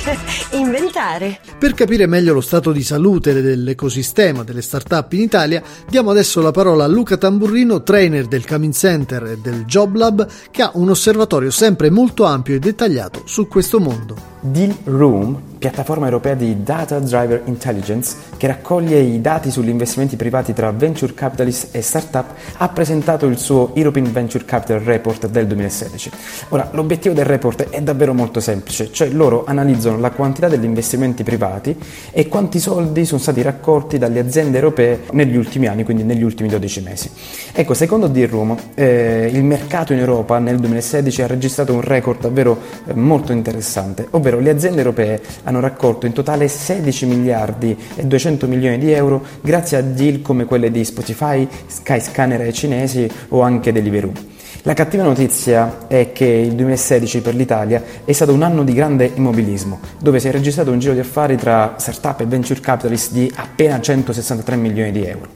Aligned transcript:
inventare. 0.52 1.38
Per 1.58 1.74
capire 1.74 2.06
meglio 2.06 2.32
lo 2.32 2.40
stato 2.40 2.72
di 2.72 2.82
salute 2.82 3.40
dell'ecosistema 3.40 4.42
delle 4.42 4.62
start-up 4.62 5.12
in 5.12 5.20
Italia, 5.20 5.62
diamo 5.88 6.10
adesso 6.10 6.40
la 6.40 6.50
parola 6.50 6.84
a 6.84 6.88
Luca 6.88 7.16
Tamburrino, 7.16 7.82
trainer 7.82 8.26
del 8.26 8.46
Coming 8.46 8.72
Center 8.72 9.24
e 9.24 9.38
del 9.38 9.64
Job 9.64 9.94
Lab, 9.96 10.26
che 10.50 10.62
ha 10.62 10.70
un 10.74 10.90
osservatorio 10.90 11.50
sempre 11.50 11.90
molto 11.90 12.24
ampio 12.24 12.54
e 12.54 12.58
dettagliato 12.58 13.22
su 13.24 13.46
questo 13.46 13.78
mondo. 13.78 14.16
Deal 14.40 14.74
Room 14.84 15.48
piattaforma 15.60 16.06
europea 16.06 16.34
di 16.34 16.62
Data 16.62 16.98
Driver 16.98 17.42
Intelligence 17.44 18.16
che 18.38 18.46
raccoglie 18.46 18.98
i 18.98 19.20
dati 19.20 19.50
sugli 19.50 19.68
investimenti 19.68 20.16
privati 20.16 20.54
tra 20.54 20.72
venture 20.72 21.12
capitalist 21.12 21.74
e 21.76 21.82
startup, 21.82 22.32
ha 22.56 22.68
presentato 22.70 23.26
il 23.26 23.36
suo 23.36 23.74
European 23.74 24.10
Venture 24.10 24.46
Capital 24.46 24.80
Report 24.80 25.28
del 25.28 25.46
2016. 25.46 26.10
Ora, 26.48 26.70
l'obiettivo 26.72 27.14
del 27.14 27.26
report 27.26 27.68
è 27.68 27.82
davvero 27.82 28.14
molto 28.14 28.40
semplice, 28.40 28.90
cioè 28.90 29.10
loro 29.10 29.44
analizzano 29.44 29.89
la 29.98 30.10
quantità 30.10 30.48
degli 30.48 30.64
investimenti 30.64 31.22
privati 31.22 31.76
e 32.10 32.28
quanti 32.28 32.58
soldi 32.58 33.04
sono 33.04 33.20
stati 33.20 33.42
raccolti 33.42 33.98
dalle 33.98 34.20
aziende 34.20 34.58
europee 34.58 35.00
negli 35.12 35.36
ultimi 35.36 35.66
anni, 35.66 35.84
quindi 35.84 36.02
negli 36.02 36.22
ultimi 36.22 36.48
12 36.48 36.82
mesi. 36.82 37.10
Ecco, 37.52 37.74
secondo 37.74 38.06
Dirroom, 38.06 38.56
eh, 38.74 39.30
il 39.32 39.44
mercato 39.44 39.92
in 39.92 39.98
Europa 39.98 40.38
nel 40.38 40.58
2016 40.58 41.22
ha 41.22 41.26
registrato 41.26 41.72
un 41.72 41.80
record 41.80 42.20
davvero 42.20 42.58
eh, 42.86 42.94
molto 42.94 43.32
interessante, 43.32 44.06
ovvero 44.10 44.38
le 44.38 44.50
aziende 44.50 44.78
europee 44.78 45.20
hanno 45.44 45.60
raccolto 45.60 46.06
in 46.06 46.12
totale 46.12 46.48
16 46.48 47.06
miliardi 47.06 47.76
e 47.96 48.04
200 48.04 48.46
milioni 48.46 48.78
di 48.78 48.92
euro 48.92 49.22
grazie 49.40 49.78
a 49.78 49.82
deal 49.82 50.22
come 50.22 50.44
quelle 50.44 50.70
di 50.70 50.84
Spotify, 50.84 51.46
Skyscanner 51.66 52.40
ai 52.40 52.52
cinesi 52.52 53.08
o 53.28 53.40
anche 53.40 53.72
Deliveroo. 53.72 54.38
La 54.64 54.74
cattiva 54.74 55.02
notizia 55.02 55.86
è 55.88 56.12
che 56.12 56.26
il 56.26 56.52
2016 56.52 57.22
per 57.22 57.34
l'Italia 57.34 57.82
è 58.04 58.12
stato 58.12 58.34
un 58.34 58.42
anno 58.42 58.62
di 58.62 58.74
grande 58.74 59.10
immobilismo, 59.14 59.80
dove 59.98 60.20
si 60.20 60.28
è 60.28 60.30
registrato 60.30 60.70
un 60.70 60.78
giro 60.78 60.92
di 60.92 61.00
affari 61.00 61.36
tra 61.36 61.76
startup 61.78 62.20
e 62.20 62.26
venture 62.26 62.60
capitalist 62.60 63.12
di 63.12 63.32
appena 63.36 63.80
163 63.80 64.56
milioni 64.56 64.92
di 64.92 65.02
euro. 65.06 65.28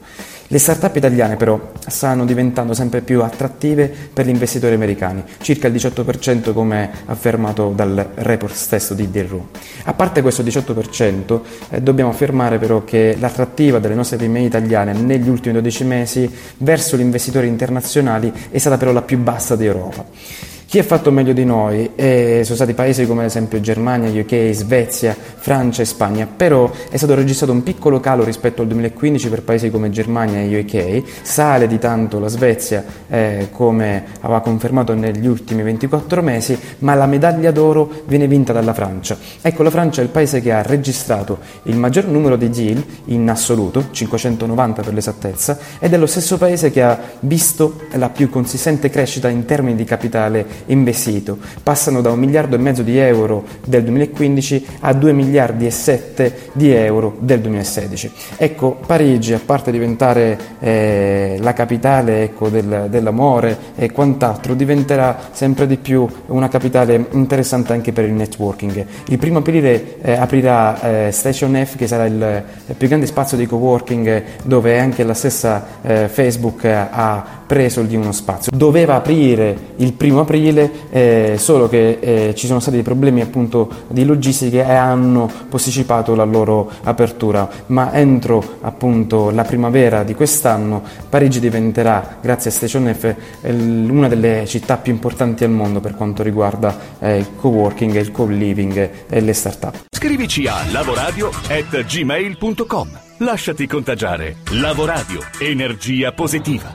Le 0.47 0.59
start-up 0.59 0.95
italiane 0.95 1.37
però 1.37 1.71
stanno 1.87 2.23
diventando 2.23 2.75
sempre 2.75 3.01
più 3.01 3.23
attrattive 3.23 3.91
per 4.13 4.27
gli 4.27 4.29
investitori 4.29 4.75
americani, 4.75 5.23
circa 5.41 5.67
il 5.67 5.73
18% 5.73 6.53
come 6.53 6.91
affermato 7.05 7.73
dal 7.75 8.11
report 8.13 8.53
stesso 8.53 8.93
di 8.93 9.09
Deal 9.09 9.41
A 9.85 9.93
parte 9.93 10.21
questo 10.21 10.43
18%, 10.43 11.41
eh, 11.69 11.81
dobbiamo 11.81 12.11
affermare 12.11 12.59
però 12.59 12.83
che 12.83 13.17
l'attrattiva 13.19 13.79
delle 13.79 13.95
nostre 13.95 14.17
PMI 14.17 14.45
italiane 14.45 14.93
negli 14.93 15.29
ultimi 15.29 15.55
12 15.55 15.83
mesi 15.83 16.31
verso 16.57 16.95
gli 16.95 17.01
investitori 17.01 17.47
internazionali 17.47 18.31
è 18.51 18.57
stata 18.59 18.77
però 18.77 18.91
la 18.91 19.01
più 19.01 19.17
bassa 19.17 19.55
d'Europa. 19.55 20.54
Chi 20.67 20.79
ha 20.79 20.83
fatto 20.83 21.11
meglio 21.11 21.31
di 21.31 21.45
noi 21.45 21.91
eh, 21.95 22.41
sono 22.43 22.55
stati 22.55 22.73
paesi 22.73 23.05
come 23.05 23.21
ad 23.21 23.27
esempio 23.27 23.61
Germania, 23.61 24.09
UK, 24.09 24.49
Svezia, 24.51 25.15
Francia 25.15 25.83
e 25.83 25.85
Spagna, 25.85 26.27
però 26.27 26.69
è 26.89 26.97
stato 26.97 27.13
registrato 27.13 27.51
un 27.51 27.61
piccolo 27.61 27.99
calo 27.99 28.23
rispetto 28.23 28.63
al 28.63 28.67
2015 28.69 29.29
per 29.29 29.43
paesi 29.43 29.69
come 29.69 29.91
Germania 29.91 30.39
e 30.39 30.59
UK, 30.59 31.03
sale 31.21 31.67
di 31.67 31.77
tanto 31.77 32.19
la 32.19 32.27
Svezia 32.27 32.83
eh, 33.07 33.49
come 33.51 34.05
aveva 34.21 34.41
confermato 34.41 34.95
negli 34.95 35.27
ultimi 35.27 35.61
24 35.61 36.21
mesi, 36.23 36.57
ma 36.79 36.95
la 36.95 37.05
medaglia 37.05 37.51
d'oro 37.51 38.01
viene 38.07 38.27
vinta 38.27 38.51
dalla 38.51 38.73
Francia. 38.73 39.17
Ecco, 39.41 39.61
la 39.61 39.69
Francia 39.69 40.01
è 40.01 40.03
il 40.03 40.09
paese 40.09 40.41
che 40.41 40.51
ha 40.51 40.63
registrato 40.63 41.37
il 41.63 41.77
maggior 41.77 42.07
numero 42.07 42.35
di 42.35 42.49
deal 42.49 42.83
in 43.05 43.29
assoluto, 43.29 43.85
590 43.91 44.81
per 44.81 44.93
l'esattezza, 44.93 45.59
ed 45.79 45.93
è 45.93 45.97
lo 45.97 46.07
stesso 46.07 46.37
paese 46.37 46.71
che 46.71 46.81
ha 46.81 46.99
visto 47.19 47.81
la 47.91 48.09
più 48.09 48.29
consistente 48.29 48.89
crescita 48.89 49.29
in 49.29 49.45
termini 49.45 49.75
di 49.75 49.83
capitale 49.83 50.54
investito, 50.67 51.37
passano 51.63 52.01
da 52.01 52.11
un 52.11 52.19
miliardo 52.19 52.55
e 52.55 52.59
mezzo 52.59 52.81
di 52.81 52.97
euro 52.97 53.43
del 53.65 53.83
2015 53.83 54.65
a 54.81 54.93
2 54.93 55.13
miliardi 55.13 55.65
e 55.65 55.71
7 55.71 56.49
di 56.53 56.71
euro 56.71 57.15
del 57.19 57.41
2016. 57.41 58.11
Ecco, 58.37 58.77
Parigi, 58.85 59.33
a 59.33 59.41
parte 59.43 59.71
diventare 59.71 60.37
eh, 60.59 61.37
la 61.39 61.53
capitale 61.53 62.23
ecco, 62.23 62.49
del, 62.49 62.87
dell'amore 62.89 63.57
e 63.75 63.91
quant'altro, 63.91 64.53
diventerà 64.53 65.29
sempre 65.31 65.67
di 65.67 65.77
più 65.77 66.07
una 66.27 66.47
capitale 66.47 67.05
interessante 67.11 67.73
anche 67.73 67.91
per 67.91 68.05
il 68.05 68.13
networking. 68.13 68.85
Il 69.07 69.17
primo 69.17 69.39
aprile 69.39 70.01
eh, 70.01 70.13
aprirà 70.13 71.07
eh, 71.07 71.11
Station 71.11 71.53
F, 71.65 71.75
che 71.75 71.87
sarà 71.87 72.05
il, 72.05 72.43
il, 72.67 72.75
più 72.75 72.87
grande 72.87 73.05
spazio 73.05 73.37
di 73.37 73.45
coworking 73.45 74.23
dove 74.43 74.79
anche 74.79 75.03
la 75.03 75.13
stessa 75.13 75.65
eh, 75.81 76.07
Facebook 76.07 76.65
ha 76.65 77.43
preso 77.45 77.83
di 77.83 77.95
uno 77.95 78.11
spazio. 78.11 78.51
Doveva 78.55 78.95
aprire 78.95 79.55
il 79.77 79.93
primo 79.93 80.19
aprile, 80.45 80.71
eh, 80.91 81.35
solo 81.37 81.67
che 81.67 81.97
eh, 81.99 82.33
ci 82.35 82.45
sono 82.47 82.59
stati 82.59 82.75
dei 82.75 82.85
problemi 82.85 83.21
appunto 83.21 83.69
di 83.87 84.05
logistica 84.05 84.67
e 84.67 84.73
hanno 84.73 85.27
posticipato 85.49 86.13
la 86.15 86.23
loro 86.23 86.69
apertura, 86.83 87.49
ma 87.67 87.93
entro 87.93 88.43
appunto 88.61 89.29
la 89.31 89.43
primavera 89.43 90.03
di 90.03 90.13
quest'anno 90.13 90.83
Parigi 91.09 91.39
diventerà, 91.39 92.17
grazie 92.21 92.51
a 92.51 92.53
Station 92.53 92.93
F, 92.93 93.15
una 93.41 94.07
delle 94.07 94.45
città 94.47 94.77
più 94.77 94.93
importanti 94.93 95.43
al 95.43 95.49
mondo 95.51 95.79
per 95.79 95.95
quanto 95.95 96.21
riguarda 96.23 96.77
eh, 96.99 97.17
il 97.17 97.35
co-working, 97.35 97.95
il 97.95 98.11
co-living 98.11 98.89
e 99.09 99.21
le 99.21 99.33
start-up. 99.33 99.85
Scrivici 99.89 100.45
a 100.47 100.57
lavoradio@gmail.com. 100.71 102.99
Lasciati 103.19 103.65
contagiare. 103.65 104.35
Lavoradio, 104.51 105.21
energia 105.39 106.11
positiva. 106.11 106.73